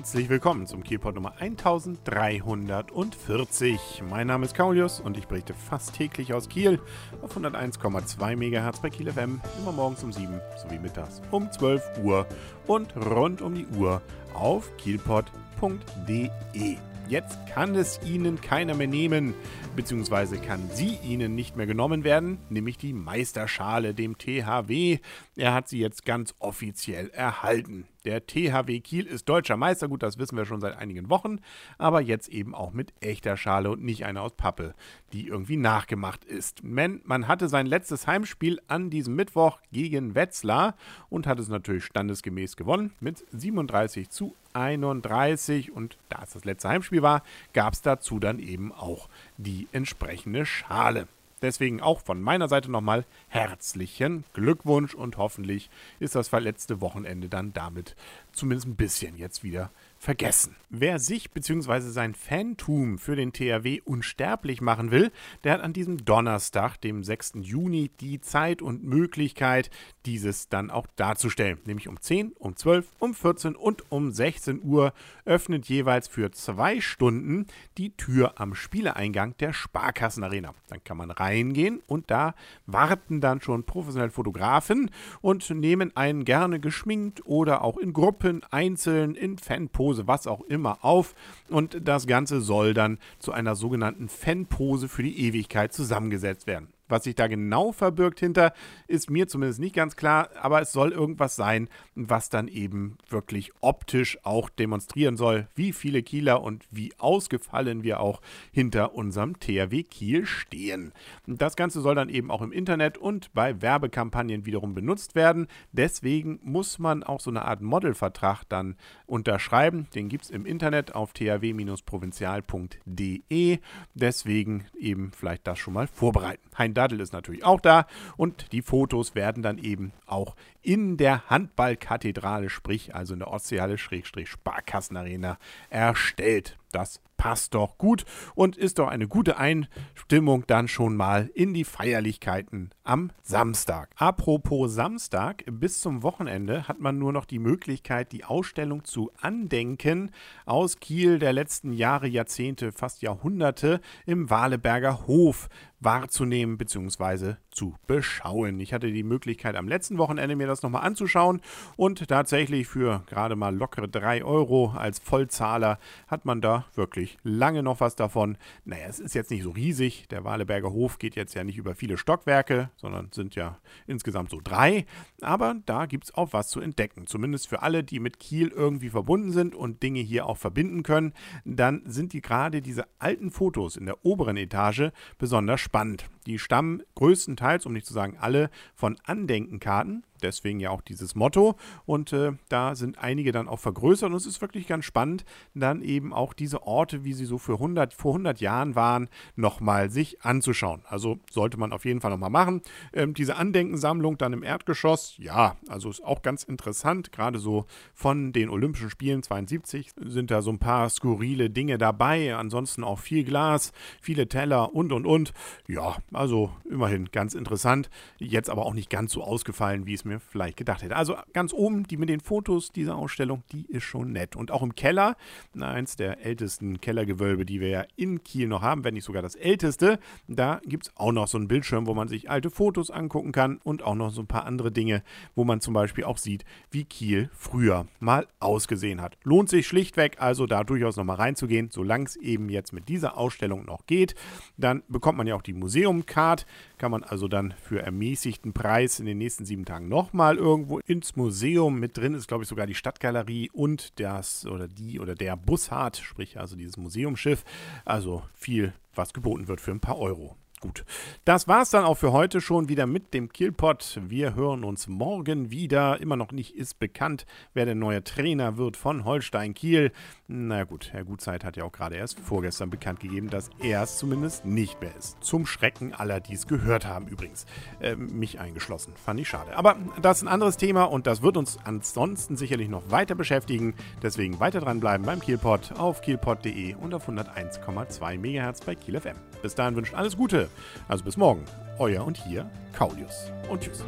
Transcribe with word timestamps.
Herzlich 0.00 0.30
willkommen 0.30 0.66
zum 0.66 0.82
Kielpot 0.82 1.14
Nummer 1.14 1.34
1340. 1.40 4.02
Mein 4.08 4.28
Name 4.28 4.46
ist 4.46 4.54
Kaulius 4.54 4.98
und 4.98 5.18
ich 5.18 5.26
berichte 5.26 5.52
fast 5.52 5.94
täglich 5.94 6.32
aus 6.32 6.48
Kiel 6.48 6.80
auf 7.20 7.36
101,2 7.36 8.34
MHz 8.34 8.80
bei 8.80 8.88
Kiel 8.88 9.12
FM, 9.12 9.42
immer 9.60 9.72
morgens 9.72 10.02
um 10.02 10.10
7 10.10 10.40
sowie 10.56 10.78
mittags 10.78 11.20
um 11.30 11.52
12 11.52 11.98
Uhr 12.02 12.26
und 12.66 12.96
rund 12.96 13.42
um 13.42 13.54
die 13.54 13.66
Uhr 13.76 14.00
auf 14.32 14.74
kielpot.de. 14.78 16.78
Jetzt 17.10 17.38
kann 17.52 17.74
es 17.74 17.98
Ihnen 18.06 18.40
keiner 18.40 18.74
mehr 18.74 18.86
nehmen, 18.86 19.34
beziehungsweise 19.74 20.38
kann 20.38 20.70
sie 20.72 20.96
Ihnen 21.02 21.34
nicht 21.34 21.56
mehr 21.56 21.66
genommen 21.66 22.04
werden, 22.04 22.38
nämlich 22.48 22.78
die 22.78 22.92
Meisterschale, 22.92 23.94
dem 23.94 24.16
THW. 24.16 25.00
Er 25.34 25.52
hat 25.52 25.68
sie 25.68 25.80
jetzt 25.80 26.06
ganz 26.06 26.36
offiziell 26.38 27.10
erhalten. 27.10 27.88
Der 28.04 28.26
THW 28.26 28.80
Kiel 28.80 29.06
ist 29.06 29.28
deutscher 29.28 29.58
Meister, 29.58 29.86
gut, 29.86 30.02
das 30.02 30.16
wissen 30.16 30.36
wir 30.38 30.46
schon 30.46 30.62
seit 30.62 30.76
einigen 30.76 31.10
Wochen, 31.10 31.40
aber 31.76 32.00
jetzt 32.00 32.28
eben 32.28 32.54
auch 32.54 32.72
mit 32.72 32.94
echter 33.00 33.36
Schale 33.36 33.70
und 33.70 33.82
nicht 33.82 34.06
einer 34.06 34.22
aus 34.22 34.32
Pappe, 34.32 34.74
die 35.12 35.26
irgendwie 35.26 35.58
nachgemacht 35.58 36.24
ist. 36.24 36.64
Man, 36.64 37.02
man 37.04 37.28
hatte 37.28 37.48
sein 37.48 37.66
letztes 37.66 38.06
Heimspiel 38.06 38.58
an 38.68 38.88
diesem 38.88 39.16
Mittwoch 39.16 39.58
gegen 39.70 40.14
Wetzlar 40.14 40.76
und 41.10 41.26
hat 41.26 41.38
es 41.38 41.48
natürlich 41.48 41.84
standesgemäß 41.84 42.56
gewonnen 42.56 42.92
mit 43.00 43.22
37 43.32 44.08
zu 44.08 44.34
31 44.54 45.70
und 45.70 45.98
da 46.08 46.22
es 46.22 46.32
das 46.32 46.46
letzte 46.46 46.70
Heimspiel 46.70 47.02
war, 47.02 47.22
gab 47.52 47.74
es 47.74 47.82
dazu 47.82 48.18
dann 48.18 48.38
eben 48.38 48.72
auch 48.72 49.10
die 49.36 49.68
entsprechende 49.72 50.46
Schale. 50.46 51.06
Deswegen 51.42 51.80
auch 51.80 52.00
von 52.00 52.20
meiner 52.20 52.48
Seite 52.48 52.70
nochmal 52.70 53.04
herzlichen 53.28 54.24
Glückwunsch 54.34 54.94
und 54.94 55.16
hoffentlich 55.16 55.70
ist 55.98 56.14
das 56.14 56.28
verletzte 56.28 56.80
Wochenende 56.80 57.28
dann 57.28 57.52
damit 57.52 57.96
zumindest 58.32 58.68
ein 58.68 58.76
bisschen 58.76 59.16
jetzt 59.16 59.42
wieder 59.42 59.70
vergessen. 60.00 60.56
Wer 60.70 60.98
sich 60.98 61.30
bzw. 61.30 61.80
sein 61.90 62.14
Fantum 62.14 62.96
für 62.96 63.16
den 63.16 63.34
THW 63.34 63.80
unsterblich 63.84 64.62
machen 64.62 64.90
will, 64.90 65.12
der 65.44 65.52
hat 65.52 65.60
an 65.60 65.74
diesem 65.74 66.04
Donnerstag, 66.04 66.78
dem 66.78 67.04
6. 67.04 67.32
Juni, 67.42 67.90
die 68.00 68.20
Zeit 68.20 68.62
und 68.62 68.82
Möglichkeit, 68.82 69.68
dieses 70.06 70.48
dann 70.48 70.70
auch 70.70 70.86
darzustellen. 70.96 71.58
Nämlich 71.66 71.86
um 71.86 72.00
10, 72.00 72.32
um 72.38 72.56
12, 72.56 72.86
um 72.98 73.14
14 73.14 73.56
und 73.56 73.92
um 73.92 74.10
16 74.10 74.62
Uhr 74.62 74.94
öffnet 75.26 75.66
jeweils 75.66 76.08
für 76.08 76.30
zwei 76.30 76.80
Stunden 76.80 77.46
die 77.76 77.90
Tür 77.96 78.40
am 78.40 78.54
Spieleeingang 78.54 79.36
der 79.38 79.52
Sparkassenarena. 79.52 80.54
Dann 80.68 80.82
kann 80.82 80.96
man 80.96 81.10
reingehen 81.10 81.82
und 81.86 82.10
da 82.10 82.34
warten 82.64 83.20
dann 83.20 83.42
schon 83.42 83.64
professionelle 83.64 84.12
Fotografen 84.12 84.90
und 85.20 85.50
nehmen 85.50 85.94
einen 85.94 86.24
gerne 86.24 86.58
geschminkt 86.58 87.26
oder 87.26 87.62
auch 87.62 87.76
in 87.76 87.92
Gruppen, 87.92 88.42
einzeln, 88.50 89.14
in 89.14 89.36
Fanposen 89.36 89.89
Pose, 89.90 90.06
was 90.06 90.26
auch 90.26 90.42
immer 90.42 90.84
auf. 90.84 91.14
Und 91.48 91.76
das 91.82 92.06
Ganze 92.06 92.40
soll 92.40 92.74
dann 92.74 92.98
zu 93.18 93.32
einer 93.32 93.56
sogenannten 93.56 94.08
Fanpose 94.08 94.88
für 94.88 95.02
die 95.02 95.18
Ewigkeit 95.26 95.72
zusammengesetzt 95.72 96.46
werden. 96.46 96.68
Was 96.90 97.04
sich 97.04 97.14
da 97.14 97.28
genau 97.28 97.72
verbirgt 97.72 98.20
hinter, 98.20 98.52
ist 98.88 99.08
mir 99.10 99.28
zumindest 99.28 99.60
nicht 99.60 99.76
ganz 99.76 99.96
klar, 99.96 100.28
aber 100.42 100.60
es 100.60 100.72
soll 100.72 100.92
irgendwas 100.92 101.36
sein, 101.36 101.68
was 101.94 102.28
dann 102.28 102.48
eben 102.48 102.98
wirklich 103.08 103.52
optisch 103.60 104.18
auch 104.24 104.50
demonstrieren 104.50 105.16
soll, 105.16 105.46
wie 105.54 105.72
viele 105.72 106.02
Kieler 106.02 106.42
und 106.42 106.66
wie 106.70 106.92
ausgefallen 106.98 107.84
wir 107.84 108.00
auch 108.00 108.20
hinter 108.50 108.94
unserem 108.94 109.38
THW 109.38 109.84
Kiel 109.84 110.26
stehen. 110.26 110.92
Das 111.26 111.54
Ganze 111.56 111.80
soll 111.80 111.94
dann 111.94 112.08
eben 112.08 112.28
auch 112.30 112.42
im 112.42 112.52
Internet 112.52 112.98
und 112.98 113.32
bei 113.32 113.62
Werbekampagnen 113.62 114.44
wiederum 114.44 114.74
benutzt 114.74 115.14
werden. 115.14 115.46
Deswegen 115.70 116.40
muss 116.42 116.80
man 116.80 117.04
auch 117.04 117.20
so 117.20 117.30
eine 117.30 117.44
Art 117.44 117.62
Modelvertrag 117.62 118.42
dann 118.48 118.74
unterschreiben. 119.06 119.86
Den 119.94 120.08
gibt 120.08 120.24
es 120.24 120.30
im 120.30 120.44
Internet 120.44 120.96
auf 120.96 121.12
thw-provinzial.de. 121.12 123.58
Deswegen 123.94 124.66
eben 124.76 125.12
vielleicht 125.12 125.46
das 125.46 125.60
schon 125.60 125.74
mal 125.74 125.86
vorbereiten. 125.86 126.42
Hein 126.58 126.74
Daddel 126.80 127.00
ist 127.00 127.12
natürlich 127.12 127.44
auch 127.44 127.60
da 127.60 127.86
und 128.16 128.52
die 128.52 128.62
Fotos 128.62 129.14
werden 129.14 129.42
dann 129.42 129.58
eben 129.58 129.92
auch 130.06 130.34
in 130.62 130.96
der 130.96 131.28
Handballkathedrale, 131.28 132.48
sprich 132.48 132.94
also 132.94 133.12
in 133.12 133.18
der 133.18 133.28
Ostseehalle, 133.28 133.76
Schrägstrich 133.76 134.30
Sparkassenarena 134.30 135.36
erstellt. 135.68 136.56
Das 136.72 137.00
passt 137.20 137.54
doch 137.54 137.76
gut 137.76 138.06
und 138.34 138.56
ist 138.56 138.78
doch 138.78 138.88
eine 138.88 139.06
gute 139.06 139.36
Einstimmung 139.36 140.46
dann 140.46 140.68
schon 140.68 140.96
mal 140.96 141.30
in 141.34 141.52
die 141.52 141.64
Feierlichkeiten 141.64 142.70
am 142.82 143.10
Samstag. 143.22 143.90
Apropos 143.96 144.72
Samstag, 144.72 145.44
bis 145.46 145.82
zum 145.82 146.02
Wochenende 146.02 146.66
hat 146.66 146.80
man 146.80 146.98
nur 146.98 147.12
noch 147.12 147.26
die 147.26 147.38
Möglichkeit, 147.38 148.12
die 148.12 148.24
Ausstellung 148.24 148.84
zu 148.84 149.10
andenken 149.20 150.12
aus 150.46 150.80
Kiel 150.80 151.18
der 151.18 151.34
letzten 151.34 151.74
Jahre, 151.74 152.06
Jahrzehnte, 152.06 152.72
fast 152.72 153.02
Jahrhunderte 153.02 153.82
im 154.06 154.30
Waleberger 154.30 155.06
Hof 155.06 155.50
wahrzunehmen 155.80 156.56
bzw. 156.56 157.34
zu 157.50 157.74
beschauen. 157.86 158.60
Ich 158.60 158.72
hatte 158.72 158.92
die 158.92 159.02
Möglichkeit 159.02 159.56
am 159.56 159.68
letzten 159.68 159.98
Wochenende 159.98 160.36
mir 160.36 160.46
das 160.46 160.62
nochmal 160.62 160.86
anzuschauen 160.86 161.40
und 161.76 162.08
tatsächlich 162.08 162.66
für 162.66 163.02
gerade 163.06 163.36
mal 163.36 163.54
lockere 163.54 163.88
3 163.88 164.24
Euro 164.24 164.72
als 164.76 164.98
Vollzahler 164.98 165.78
hat 166.06 166.24
man 166.24 166.40
da 166.40 166.59
wirklich 166.74 167.18
lange 167.22 167.62
noch 167.62 167.80
was 167.80 167.96
davon. 167.96 168.36
Naja, 168.64 168.86
es 168.88 169.00
ist 169.00 169.14
jetzt 169.14 169.30
nicht 169.30 169.42
so 169.42 169.50
riesig. 169.50 170.08
Der 170.08 170.24
Waleberger 170.24 170.70
Hof 170.70 170.98
geht 170.98 171.16
jetzt 171.16 171.34
ja 171.34 171.44
nicht 171.44 171.58
über 171.58 171.74
viele 171.74 171.98
Stockwerke, 171.98 172.70
sondern 172.76 173.10
sind 173.12 173.34
ja 173.34 173.58
insgesamt 173.86 174.30
so 174.30 174.40
drei. 174.42 174.86
Aber 175.20 175.56
da 175.66 175.86
gibt 175.86 176.04
es 176.04 176.14
auch 176.14 176.32
was 176.32 176.48
zu 176.48 176.60
entdecken. 176.60 177.06
Zumindest 177.06 177.48
für 177.48 177.62
alle, 177.62 177.84
die 177.84 178.00
mit 178.00 178.18
Kiel 178.18 178.48
irgendwie 178.48 178.90
verbunden 178.90 179.32
sind 179.32 179.54
und 179.54 179.82
Dinge 179.82 180.00
hier 180.00 180.26
auch 180.26 180.38
verbinden 180.38 180.82
können. 180.82 181.12
Dann 181.44 181.82
sind 181.86 182.12
die 182.12 182.20
gerade 182.20 182.62
diese 182.62 182.84
alten 182.98 183.30
Fotos 183.30 183.76
in 183.76 183.86
der 183.86 184.04
oberen 184.04 184.36
Etage 184.36 184.90
besonders 185.18 185.60
spannend. 185.60 186.06
Die 186.26 186.38
stammen 186.38 186.82
größtenteils, 186.94 187.66
um 187.66 187.72
nicht 187.72 187.86
zu 187.86 187.94
sagen 187.94 188.16
alle, 188.18 188.50
von 188.74 188.96
Andenkenkarten 189.04 190.04
Deswegen 190.22 190.60
ja 190.60 190.70
auch 190.70 190.82
dieses 190.82 191.14
Motto. 191.14 191.56
Und 191.86 192.12
äh, 192.12 192.32
da 192.48 192.74
sind 192.74 192.98
einige 192.98 193.32
dann 193.32 193.48
auch 193.48 193.58
vergrößert. 193.58 194.10
Und 194.10 194.16
es 194.16 194.26
ist 194.26 194.40
wirklich 194.40 194.66
ganz 194.66 194.84
spannend, 194.84 195.24
dann 195.54 195.82
eben 195.82 196.12
auch 196.12 196.34
diese 196.34 196.62
Orte, 196.62 197.04
wie 197.04 197.12
sie 197.12 197.24
so 197.24 197.38
für 197.38 197.54
100, 197.54 197.94
vor 197.94 198.12
100 198.12 198.40
Jahren 198.40 198.74
waren, 198.74 199.08
nochmal 199.36 199.90
sich 199.90 200.22
anzuschauen. 200.22 200.82
Also 200.86 201.18
sollte 201.30 201.58
man 201.58 201.72
auf 201.72 201.84
jeden 201.84 202.00
Fall 202.00 202.10
nochmal 202.10 202.30
machen. 202.30 202.62
Ähm, 202.92 203.14
diese 203.14 203.36
Andenkensammlung 203.36 204.18
dann 204.18 204.32
im 204.32 204.42
Erdgeschoss, 204.42 205.14
ja, 205.18 205.56
also 205.68 205.90
ist 205.90 206.04
auch 206.04 206.22
ganz 206.22 206.44
interessant. 206.44 207.12
Gerade 207.12 207.38
so 207.38 207.66
von 207.94 208.32
den 208.32 208.50
Olympischen 208.50 208.90
Spielen 208.90 209.22
72 209.22 209.92
sind 210.00 210.30
da 210.30 210.42
so 210.42 210.50
ein 210.50 210.58
paar 210.58 210.88
skurrile 210.88 211.50
Dinge 211.50 211.78
dabei. 211.78 212.34
Ansonsten 212.34 212.84
auch 212.84 212.98
viel 212.98 213.24
Glas, 213.24 213.72
viele 214.00 214.28
Teller 214.28 214.74
und 214.74 214.92
und 214.92 215.06
und. 215.06 215.32
Ja, 215.68 215.96
also 216.12 216.50
immerhin 216.68 217.10
ganz 217.12 217.34
interessant. 217.34 217.90
Jetzt 218.18 218.50
aber 218.50 218.66
auch 218.66 218.74
nicht 218.74 218.90
ganz 218.90 219.12
so 219.12 219.22
ausgefallen, 219.22 219.86
wie 219.86 219.94
es 219.94 220.04
mir 220.04 220.09
mir 220.10 220.20
vielleicht 220.20 220.56
gedacht 220.56 220.82
hätte. 220.82 220.96
Also 220.96 221.16
ganz 221.32 221.52
oben, 221.52 221.84
die 221.84 221.96
mit 221.96 222.08
den 222.08 222.20
Fotos 222.20 222.70
dieser 222.70 222.96
Ausstellung, 222.96 223.42
die 223.52 223.66
ist 223.66 223.84
schon 223.84 224.12
nett. 224.12 224.36
Und 224.36 224.50
auch 224.50 224.62
im 224.62 224.74
Keller, 224.74 225.16
eins 225.58 225.96
der 225.96 226.24
ältesten 226.24 226.80
Kellergewölbe, 226.80 227.44
die 227.44 227.60
wir 227.60 227.68
ja 227.68 227.84
in 227.96 228.22
Kiel 228.22 228.48
noch 228.48 228.62
haben, 228.62 228.84
wenn 228.84 228.94
nicht 228.94 229.04
sogar 229.04 229.22
das 229.22 229.34
älteste, 229.34 229.98
da 230.28 230.60
gibt 230.64 230.86
es 230.86 230.96
auch 230.96 231.12
noch 231.12 231.28
so 231.28 231.38
einen 231.38 231.48
Bildschirm, 231.48 231.86
wo 231.86 231.94
man 231.94 232.08
sich 232.08 232.30
alte 232.30 232.50
Fotos 232.50 232.90
angucken 232.90 233.32
kann 233.32 233.58
und 233.62 233.82
auch 233.82 233.94
noch 233.94 234.10
so 234.10 234.22
ein 234.22 234.26
paar 234.26 234.44
andere 234.44 234.72
Dinge, 234.72 235.02
wo 235.34 235.44
man 235.44 235.60
zum 235.60 235.74
Beispiel 235.74 236.04
auch 236.04 236.18
sieht, 236.18 236.44
wie 236.70 236.84
Kiel 236.84 237.30
früher 237.32 237.86
mal 237.98 238.26
ausgesehen 238.40 239.00
hat. 239.00 239.16
Lohnt 239.22 239.48
sich 239.48 239.66
schlichtweg 239.66 240.20
also 240.20 240.46
da 240.46 240.64
durchaus 240.64 240.96
nochmal 240.96 241.16
reinzugehen, 241.16 241.70
solange 241.70 242.04
es 242.04 242.16
eben 242.16 242.48
jetzt 242.48 242.72
mit 242.72 242.88
dieser 242.88 243.16
Ausstellung 243.16 243.64
noch 243.64 243.86
geht. 243.86 244.14
Dann 244.56 244.82
bekommt 244.88 245.18
man 245.18 245.26
ja 245.26 245.34
auch 245.34 245.42
die 245.42 245.52
Museum-Card, 245.52 246.46
kann 246.78 246.90
man 246.90 247.04
also 247.04 247.28
dann 247.28 247.54
für 247.62 247.80
ermäßigten 247.80 248.52
Preis 248.52 249.00
in 249.00 249.06
den 249.06 249.18
nächsten 249.18 249.44
sieben 249.44 249.64
Tagen 249.64 249.88
noch 249.88 249.99
nochmal 250.00 250.38
irgendwo 250.38 250.78
ins 250.78 251.14
Museum. 251.14 251.78
Mit 251.78 251.98
drin 251.98 252.14
ist, 252.14 252.26
glaube 252.26 252.44
ich, 252.44 252.48
sogar 252.48 252.66
die 252.66 252.74
Stadtgalerie 252.74 253.50
und 253.52 254.00
das 254.00 254.46
oder 254.46 254.66
die 254.66 254.98
oder 254.98 255.14
der 255.14 255.36
Bussard, 255.36 255.98
sprich 255.98 256.40
also 256.40 256.56
dieses 256.56 256.78
Museumsschiff. 256.78 257.44
Also 257.84 258.22
viel, 258.32 258.72
was 258.94 259.12
geboten 259.12 259.46
wird 259.46 259.60
für 259.60 259.72
ein 259.72 259.80
paar 259.80 259.98
Euro. 259.98 260.36
Gut, 260.60 260.84
das 261.24 261.48
war 261.48 261.62
es 261.62 261.70
dann 261.70 261.86
auch 261.86 261.96
für 261.96 262.12
heute 262.12 262.42
schon 262.42 262.68
wieder 262.68 262.86
mit 262.86 263.14
dem 263.14 263.32
Killpot. 263.32 263.98
Wir 264.06 264.34
hören 264.34 264.62
uns 264.62 264.88
morgen 264.88 265.50
wieder. 265.50 265.98
Immer 266.02 266.16
noch 266.16 266.32
nicht 266.32 266.54
ist 266.54 266.78
bekannt, 266.78 267.24
wer 267.54 267.64
der 267.64 267.74
neue 267.74 268.04
Trainer 268.04 268.58
wird 268.58 268.76
von 268.76 269.06
Holstein 269.06 269.54
Kiel. 269.54 269.90
Na 270.28 270.64
gut, 270.64 270.90
Herr 270.92 271.04
Gutzeit 271.04 271.44
hat 271.44 271.56
ja 271.56 271.64
auch 271.64 271.72
gerade 271.72 271.96
erst 271.96 272.20
vorgestern 272.20 272.68
bekannt 272.68 273.00
gegeben, 273.00 273.30
dass 273.30 273.48
er 273.58 273.82
es 273.84 273.96
zumindest 273.96 274.44
nicht 274.44 274.78
mehr 274.82 274.94
ist. 274.98 275.24
Zum 275.24 275.46
Schrecken 275.46 275.94
aller, 275.94 276.20
die 276.20 276.34
es 276.34 276.46
gehört 276.46 276.86
haben 276.86 277.08
übrigens. 277.08 277.46
Äh, 277.80 277.96
mich 277.96 278.38
eingeschlossen. 278.38 278.92
Fand 279.02 279.18
ich 279.18 279.28
schade. 279.30 279.56
Aber 279.56 279.76
das 280.02 280.18
ist 280.18 280.24
ein 280.24 280.28
anderes 280.28 280.58
Thema 280.58 280.84
und 280.84 281.06
das 281.06 281.22
wird 281.22 281.38
uns 281.38 281.58
ansonsten 281.64 282.36
sicherlich 282.36 282.68
noch 282.68 282.90
weiter 282.90 283.14
beschäftigen. 283.14 283.74
Deswegen 284.02 284.40
weiter 284.40 284.60
dranbleiben 284.60 285.06
beim 285.06 285.20
Kielpot 285.20 285.72
auf 285.78 286.02
kielpot.de 286.02 286.74
und 286.74 286.92
auf 286.92 287.08
101,2 287.08 288.18
MHz 288.18 288.60
bei 288.60 288.74
Kiel 288.74 289.00
FM. 289.00 289.16
Bis 289.40 289.54
dahin 289.54 289.74
wünscht 289.74 289.94
alles 289.94 290.18
Gute. 290.18 290.49
Also 290.88 291.04
bis 291.04 291.16
morgen. 291.16 291.44
Euer 291.78 292.04
und 292.04 292.16
hier 292.16 292.48
Kaulius. 292.72 293.30
Und 293.48 293.62
tschüss. 293.62 293.84